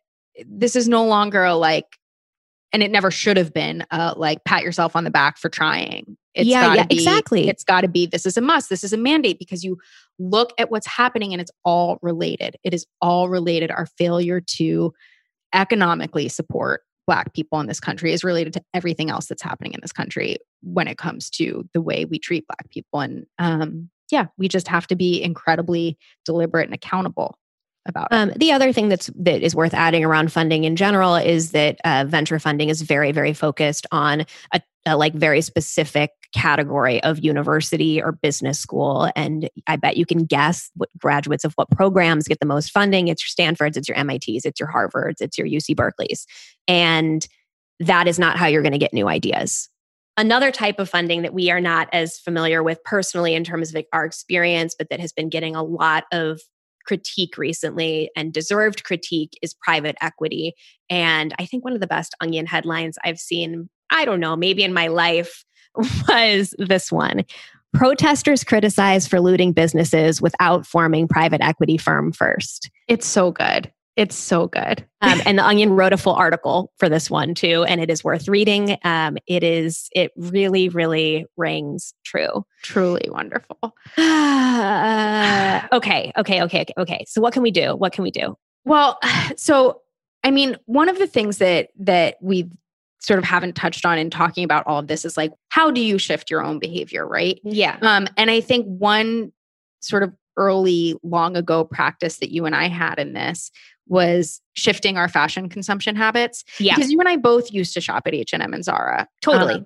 [0.45, 1.85] this is no longer a like
[2.73, 6.17] and it never should have been uh like pat yourself on the back for trying.
[6.33, 7.47] It's Yeah, gotta yeah, be, exactly.
[7.49, 8.69] It's got to be this is a must.
[8.69, 9.77] This is a mandate because you
[10.17, 12.55] look at what's happening and it's all related.
[12.63, 13.71] It is all related.
[13.71, 14.93] Our failure to
[15.53, 19.81] economically support black people in this country is related to everything else that's happening in
[19.81, 24.27] this country when it comes to the way we treat black people and um yeah
[24.37, 27.37] we just have to be incredibly deliberate and accountable
[27.85, 28.07] about.
[28.11, 31.79] Um, the other thing that's that is worth adding around funding in general is that
[31.83, 37.19] uh, venture funding is very, very focused on a, a like very specific category of
[37.19, 39.11] university or business school.
[39.15, 43.07] And I bet you can guess what graduates of what programs get the most funding.
[43.07, 46.25] It's your Stanfords, it's your MITs, it's your Harvards, it's your UC Berkeley's,
[46.67, 47.27] and
[47.79, 49.69] that is not how you're going to get new ideas.
[50.17, 53.83] Another type of funding that we are not as familiar with personally in terms of
[53.91, 56.41] our experience, but that has been getting a lot of
[56.85, 60.53] critique recently and deserved critique is private equity.
[60.89, 64.63] And I think one of the best onion headlines I've seen, I don't know, maybe
[64.63, 65.43] in my life
[65.75, 67.23] was this one.
[67.73, 72.69] Protesters criticized for looting businesses without forming private equity firm first.
[72.87, 76.89] it's so good it's so good Um, and the Onion wrote a full article for
[76.89, 78.77] this one too, and it is worth reading.
[78.83, 82.45] Um, it is, it really, really rings true.
[82.63, 87.05] truly wonderful Uh, okay, okay, okay, okay, okay.
[87.07, 87.75] So what can we do?
[87.75, 88.37] What can we do?
[88.65, 88.99] Well,
[89.37, 89.81] so
[90.23, 92.49] I mean, one of the things that that we
[92.99, 95.81] sort of haven't touched on in talking about all of this is like how do
[95.81, 97.39] you shift your own behavior, right?
[97.43, 97.77] Yeah.
[97.81, 99.31] Um, and I think one
[99.81, 103.51] sort of early, long ago practice that you and I had in this
[103.87, 106.43] was shifting our fashion consumption habits.
[106.59, 106.75] Yeah.
[106.75, 109.07] Because you and I both used to shop at H and Zara.
[109.21, 109.55] Totally.
[109.55, 109.65] Um,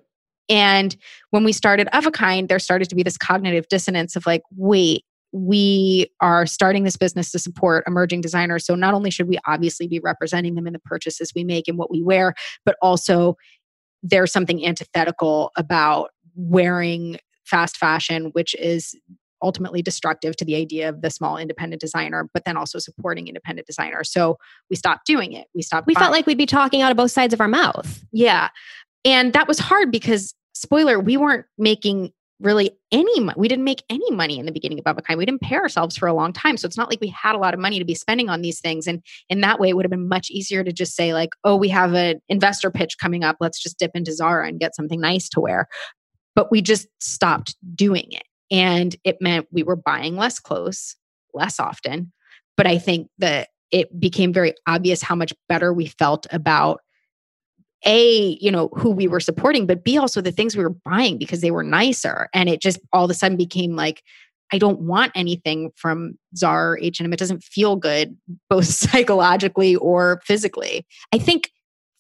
[0.50, 0.96] and
[1.32, 4.44] when we started of a kind, there started to be this cognitive dissonance of like,
[4.56, 8.66] wait, we are starting this business to support emerging designers.
[8.66, 11.78] So not only should we obviously be representing them in the purchases we make and
[11.78, 13.36] what we wear, but also
[14.02, 18.96] there's something antithetical about wearing fast fashion, which is
[19.46, 23.68] ultimately destructive to the idea of the small independent designer, but then also supporting independent
[23.68, 24.12] designers.
[24.12, 24.38] So
[24.70, 25.48] we stopped doing it.
[25.56, 25.88] We stopped.
[25.88, 28.04] We buying- felt like we'd be talking out of both sides of our mouth.
[28.12, 28.50] yeah.
[29.06, 33.36] And that was hard because, spoiler, we weren't making really any money.
[33.38, 35.18] We didn't make any money in the beginning of Of a Kind.
[35.20, 36.58] We didn't pay ourselves for a long time.
[36.58, 38.60] So it's not like we had a lot of money to be spending on these
[38.60, 38.88] things.
[38.88, 41.56] And in that way, it would have been much easier to just say, like, oh,
[41.56, 43.38] we have an investor pitch coming up.
[43.40, 45.68] Let's just dip into Zara and get something nice to wear.
[46.36, 48.24] But we just stopped doing it.
[48.52, 50.96] And it meant we were buying less clothes
[51.34, 52.12] less often.
[52.58, 56.82] But I think that it became very obvious how much better we felt about
[57.86, 61.20] a you know who we were supporting but b also the things we were buying
[61.20, 64.02] because they were nicer and it just all of a sudden became like
[64.52, 68.18] i don't want anything from zara h&m it doesn't feel good
[68.50, 71.52] both psychologically or physically I think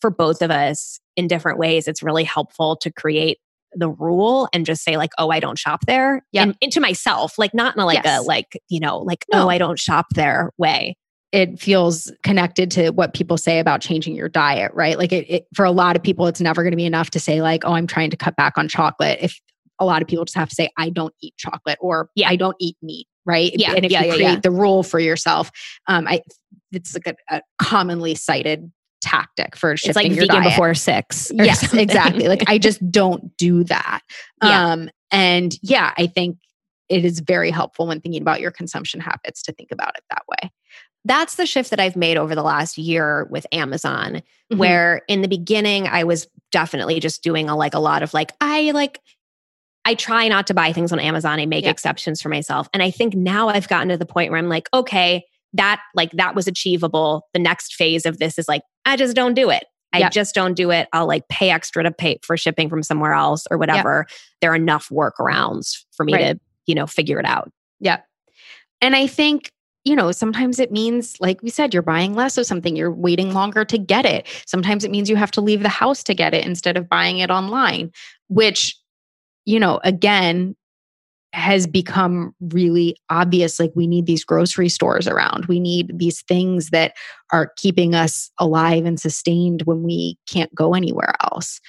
[0.05, 3.39] for both of us in different ways, it's really helpful to create
[3.75, 6.25] the rule and just say like, oh, I don't shop there.
[6.31, 6.43] Yeah.
[6.43, 8.19] And, and to myself, like not in a like Yes.
[8.19, 9.43] a like, you know, like, No.
[9.45, 10.97] oh, I don't shop there way.
[11.31, 15.45] it feels connected to what people say about changing your diet right like it, it
[15.55, 17.73] for a lot of people it's never going to be enough to say like oh
[17.73, 19.39] i'm trying to cut back on chocolate if
[19.79, 22.29] a lot of people just have to say i don't eat chocolate or Yeah.
[22.29, 24.39] i don't eat meat right Yeah, and if yeah, you yeah, create yeah.
[24.39, 25.49] the rule for yourself
[25.87, 26.21] um i
[26.71, 28.71] it's like a, a commonly cited
[29.05, 30.51] tactic for shipping It's like your vegan diet.
[30.53, 31.31] before six.
[31.33, 31.79] Yes, something.
[31.79, 32.27] exactly.
[32.27, 34.01] Like I just don't do that.
[34.43, 34.71] Yeah.
[34.71, 36.37] Um, and yeah, I think
[36.89, 40.23] it is very helpful when thinking about your consumption habits to think about it that
[40.27, 40.51] way.
[41.05, 44.57] that's the shift that I've made over the last year with Amazon, Mhm.
[44.57, 48.31] where in the beginning I was definitely just doing a like a lot of like
[48.41, 48.99] I like
[49.85, 51.39] I try not to buy things on Amazon.
[51.39, 51.69] I make Yeah.
[51.71, 52.67] exceptions for myself.
[52.73, 56.09] And I think now I've gotten to the point where I'm like, okay, that like
[56.13, 57.27] that was achievable.
[57.33, 59.65] The next phase of this is like, I just don't do it.
[59.93, 60.11] I Yep.
[60.11, 60.87] just don't do it.
[60.93, 64.05] I'll like pay extra to pay for shipping from somewhere else or whatever.
[64.41, 66.33] There are enough workarounds for me Right.
[66.33, 67.51] to, you know, figure it out.
[67.79, 67.99] Yeah.
[68.81, 69.51] And I think,
[69.85, 73.33] you know, sometimes it means, like we said, you're buying less of something, you're waiting
[73.33, 74.27] longer to get it.
[74.45, 77.19] Sometimes it means you have to leave the house to get it instead of buying
[77.19, 77.91] it online,
[78.27, 78.75] which,
[79.45, 80.55] you know, again,
[81.35, 83.59] has become really obvious.
[83.59, 85.45] Like we need these grocery stores around.
[85.47, 86.93] We need these things that
[87.31, 91.59] are keeping us alive and sustained when we can't go anywhere else.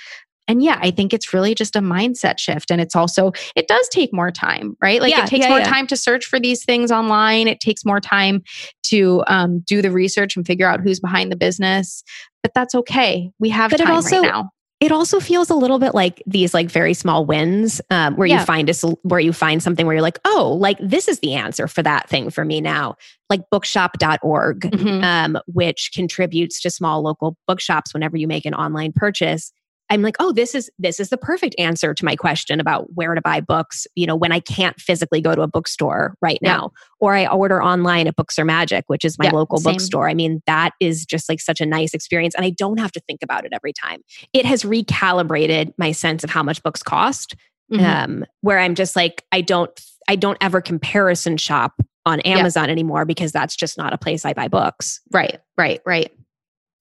[0.48, 2.70] And yeah, I think it's really just a mindset shift.
[2.70, 5.00] And it's also, it does take more time, right?
[5.00, 5.68] Like Yeah, it takes yeah, more yeah.
[5.68, 7.48] time to search for these things online.
[7.48, 8.44] It takes more time
[8.84, 12.04] to um, do the research and figure out who's behind the business.
[12.44, 13.32] But that's okay.
[13.40, 14.50] We have But it time also- right now.
[14.81, 18.41] It also feels a little bit like these like very small wins um, where Yeah.
[18.41, 21.35] you find a where you find something where you're like oh like this is the
[21.35, 22.95] answer for that thing for me now
[23.31, 25.03] like bookshop.org Mhm.
[25.03, 29.53] um, which contributes to small local bookshops whenever you make an online purchase
[29.91, 33.14] i'm like oh this is this is the perfect answer to my question about where
[33.14, 36.57] to buy books you know when i can't physically go to a bookstore right Yeah.
[36.57, 36.70] now
[37.01, 39.72] or i order online at Books Are Magic which is my Yeah, local same.
[39.74, 42.93] bookstore i mean that is just like such a nice experience and i don't have
[42.93, 44.01] to think about it every time
[44.32, 47.34] it has recalibrated my sense of how much books cost
[47.72, 47.80] Mhm.
[47.84, 51.72] um, where i'm just like i don't i don't ever comparison shop
[52.05, 56.12] on amazon anymore because that's just not a place i buy books right, right, right.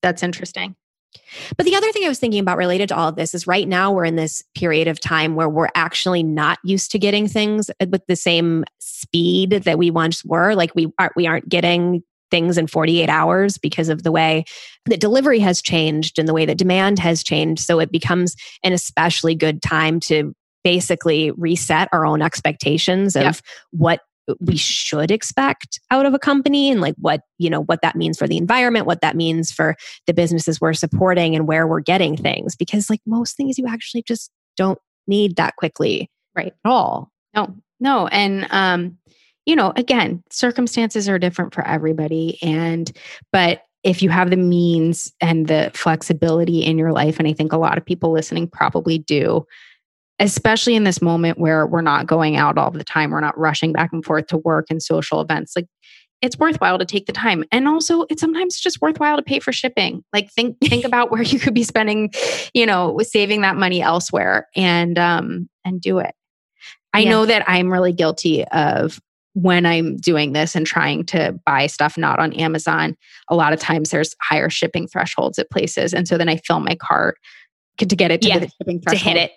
[0.04, 0.76] That's interesting.
[1.58, 3.68] But the other thing I was thinking about related to all of this is right
[3.68, 7.70] now we're in this period of time where we're actually not used to getting things
[7.82, 10.56] uh, with the same speed that we once were.
[10.56, 14.44] Like we aren't we aren't getting things in 48 hours because of the way
[14.86, 17.64] that delivery has changed and the way that demand has changed.
[17.64, 23.32] So it becomes an especially good time to basically reset our own expectations of Yeah.
[23.72, 24.00] what
[24.40, 28.18] we should expect out of a company and like what you know what that means
[28.18, 29.76] for the environment what that means for
[30.08, 34.04] the businesses we're supporting and where we're getting things because like most things you actually
[34.08, 36.54] just don't need that quickly Right.
[36.66, 38.08] at all No, no.
[38.08, 38.98] And, um,
[39.46, 42.40] you know, again, circumstances are different for everybody.
[42.42, 42.92] And,
[43.32, 47.54] but if you have the means and the flexibility in your life, and I think
[47.54, 49.46] a lot of people listening probably do,
[50.20, 53.74] especially in this moment where we're not going out all the time, we're not rushing
[53.74, 55.68] back and forth to work and social events, like
[56.22, 57.44] it's worthwhile to take the time.
[57.52, 60.04] And also it's sometimes just worthwhile to pay for shipping.
[60.14, 62.12] Like think think about where you could be spending,
[62.54, 66.14] you know, saving that money elsewhere and um and do it.
[66.94, 67.10] I Yeah.
[67.12, 69.00] know that I'm really guilty of
[69.34, 72.96] when I'm doing this and trying to buy stuff not on Amazon,
[73.30, 75.94] a lot of times there's higher shipping thresholds at places.
[75.94, 77.18] And so then I fill my cart
[77.78, 79.32] to get it to Yeah, the shipping to hit it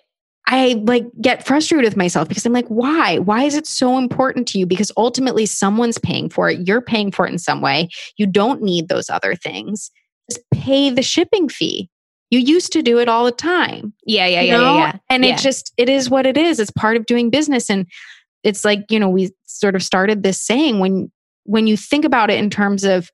[0.51, 3.19] I like get frustrated with myself because I'm like, why?
[3.19, 4.65] Why is it so important to you?
[4.65, 6.67] Because ultimately someone's paying for it.
[6.67, 7.87] You're paying for it in some way.
[8.17, 9.91] You don't need those other things.
[10.29, 11.89] Just pay the shipping fee.
[12.31, 13.93] You used to do it all the time.
[14.05, 15.35] yeah yeah yeah yeah, yeah And Yeah.
[15.35, 16.59] it just it is what it is.
[16.59, 17.69] It's part of doing business.
[17.69, 17.85] And
[18.43, 21.11] it's like, you know, we sort of started this saying when
[21.43, 23.09] when you think about it in terms of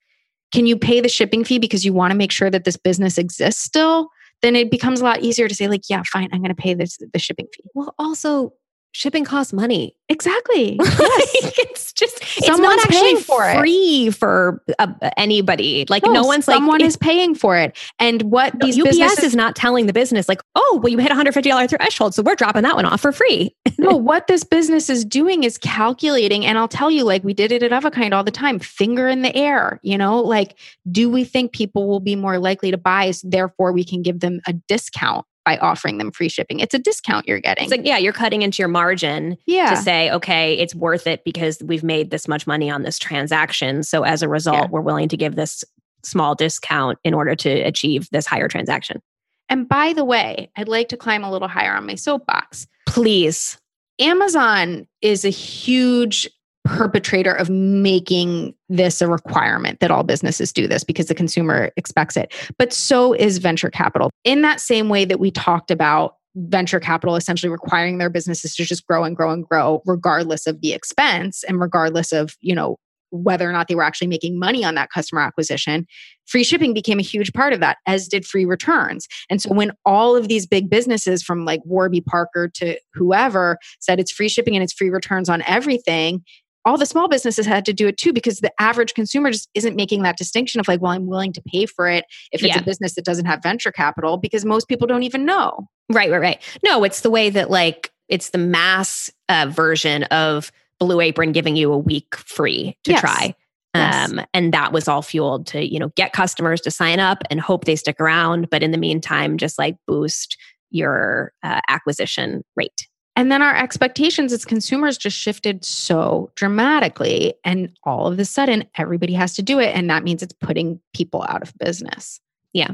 [0.53, 3.17] can you pay the shipping fee because you want to make sure that this business
[3.17, 4.09] exists still?
[4.45, 6.99] Then it becomes a lot easier to say, like, yeah, fine, I'm gonna pay this
[7.13, 7.63] the shipping fee.
[7.73, 8.53] well also
[8.95, 10.79] shipping costs money Exactly.
[11.05, 13.57] Like, it's just it's not actually for it.
[13.59, 14.87] free for uh,
[15.17, 17.77] anybody like no, one's like someone like is paying for it.
[17.99, 20.97] And what No, these UPS businesses is not telling the business like, oh, well, you
[20.97, 23.55] hit a hundred fifty dollar threshold, so we're dropping that one off for free.
[23.77, 26.45] no, what this business is doing is calculating.
[26.45, 28.59] And I'll tell you, like we did it at Of a Kind all the time,
[28.59, 30.57] finger in the air, you know, like,
[30.91, 33.11] do we think people will be more likely to buy?
[33.11, 36.59] So therefore, we can give them a discount by offering them free shipping.
[36.59, 37.63] It's a discount you're getting.
[37.65, 39.69] It's like, yeah, you're cutting into your margin yeah.
[39.69, 43.83] to say, okay, it's worth it because we've made this much money on this transaction.
[43.83, 44.67] So as a result, Yeah.
[44.71, 45.63] we're willing to give this
[46.03, 49.01] small discount in order to achieve this higher transaction.
[49.47, 52.65] and by the way, I'd like to climb a little higher on my soapbox.
[52.87, 53.59] Please.
[53.99, 56.27] Amazon is a huge
[56.65, 62.17] perpetrator of making this a requirement that all businesses do this because the consumer expects
[62.17, 62.33] it.
[62.57, 64.09] But so is venture capital.
[64.23, 68.65] In that same way that we talked about venture capital essentially requiring their businesses to
[68.65, 72.75] just grow and grow and grow regardless of the expense and regardless of, you know,
[73.11, 75.85] whether or not they were actually making money on that customer acquisition,
[76.25, 79.07] free shipping became a huge part of that, as did free returns.
[79.29, 83.99] And so when all of these big businesses from like Warby Parker to whoever said
[83.99, 86.23] it's free shipping and it's free returns on everything,
[86.65, 89.75] all the small businesses had to do it too because the average consumer just isn't
[89.75, 92.61] making that distinction of like, well, I'm willing to pay for it if it's Yeah.
[92.61, 95.67] a business that doesn't have venture capital because most people don't even know.
[95.91, 96.57] Right, right, right.
[96.63, 101.55] No, it's the way that like it's the mass uh, version of Blue Apron giving
[101.55, 103.01] you a week free to Yes.
[103.01, 103.35] try.
[103.75, 104.09] Yes.
[104.09, 107.39] Um, and that was all fueled to, you know, get customers to sign up and
[107.41, 108.49] hope they stick around.
[108.49, 110.37] But in the meantime, just like boost
[110.71, 112.87] your uh, acquisition rate.
[113.15, 117.33] And then our expectations as consumers just shifted so dramatically.
[117.45, 119.73] And all of a sudden, everybody has to do it.
[119.75, 122.19] And that means it's putting people out of business.
[122.51, 122.71] Yeah.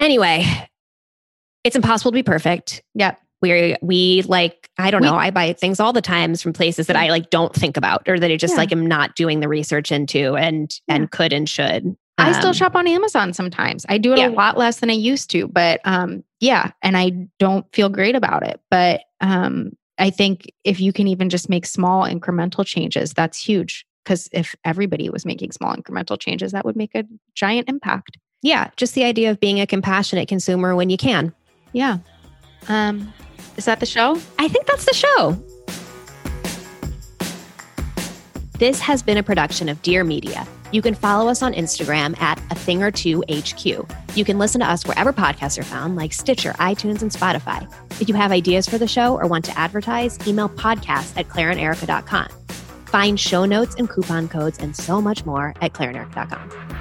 [0.00, 0.44] Anyway,
[1.64, 2.82] it's impossible to be perfect.
[2.94, 3.18] Yep.
[3.40, 5.16] We we like I don't We- know.
[5.16, 8.18] I buy things all the times from places that I like don't think about or
[8.20, 8.58] that I just Yeah.
[8.58, 10.94] like am not doing the research into and Yeah.
[10.96, 11.96] and could and should.
[12.18, 13.84] I still Um, shop on Amazon sometimes.
[13.88, 14.28] I do it Yeah.
[14.28, 18.14] a lot less than I used to, but um, yeah, and I don't feel great
[18.14, 18.60] about it.
[18.70, 23.86] But um, I think if you can even just make small incremental changes, that's huge.
[24.04, 27.04] Because if everybody was making small incremental changes, that would make a
[27.34, 28.18] giant impact.
[28.42, 31.32] Yeah, just the idea of being a compassionate consumer when you can.
[31.72, 31.98] Yeah.
[32.68, 33.12] Um,
[33.56, 34.18] is that the show?
[34.38, 35.36] I think that's the show.
[38.58, 40.46] This has been a production of Dear Media.
[40.72, 43.64] You can follow us on Instagram at a thing or two HQ.
[44.16, 47.70] You can listen to us wherever podcasts are found, like Stitcher, iTunes, and Spotify.
[48.00, 52.28] If you have ideas for the show or want to advertise, email podcast at claireanderica.com.
[52.86, 56.71] Find show notes and coupon codes and so much more at claireanderica.com.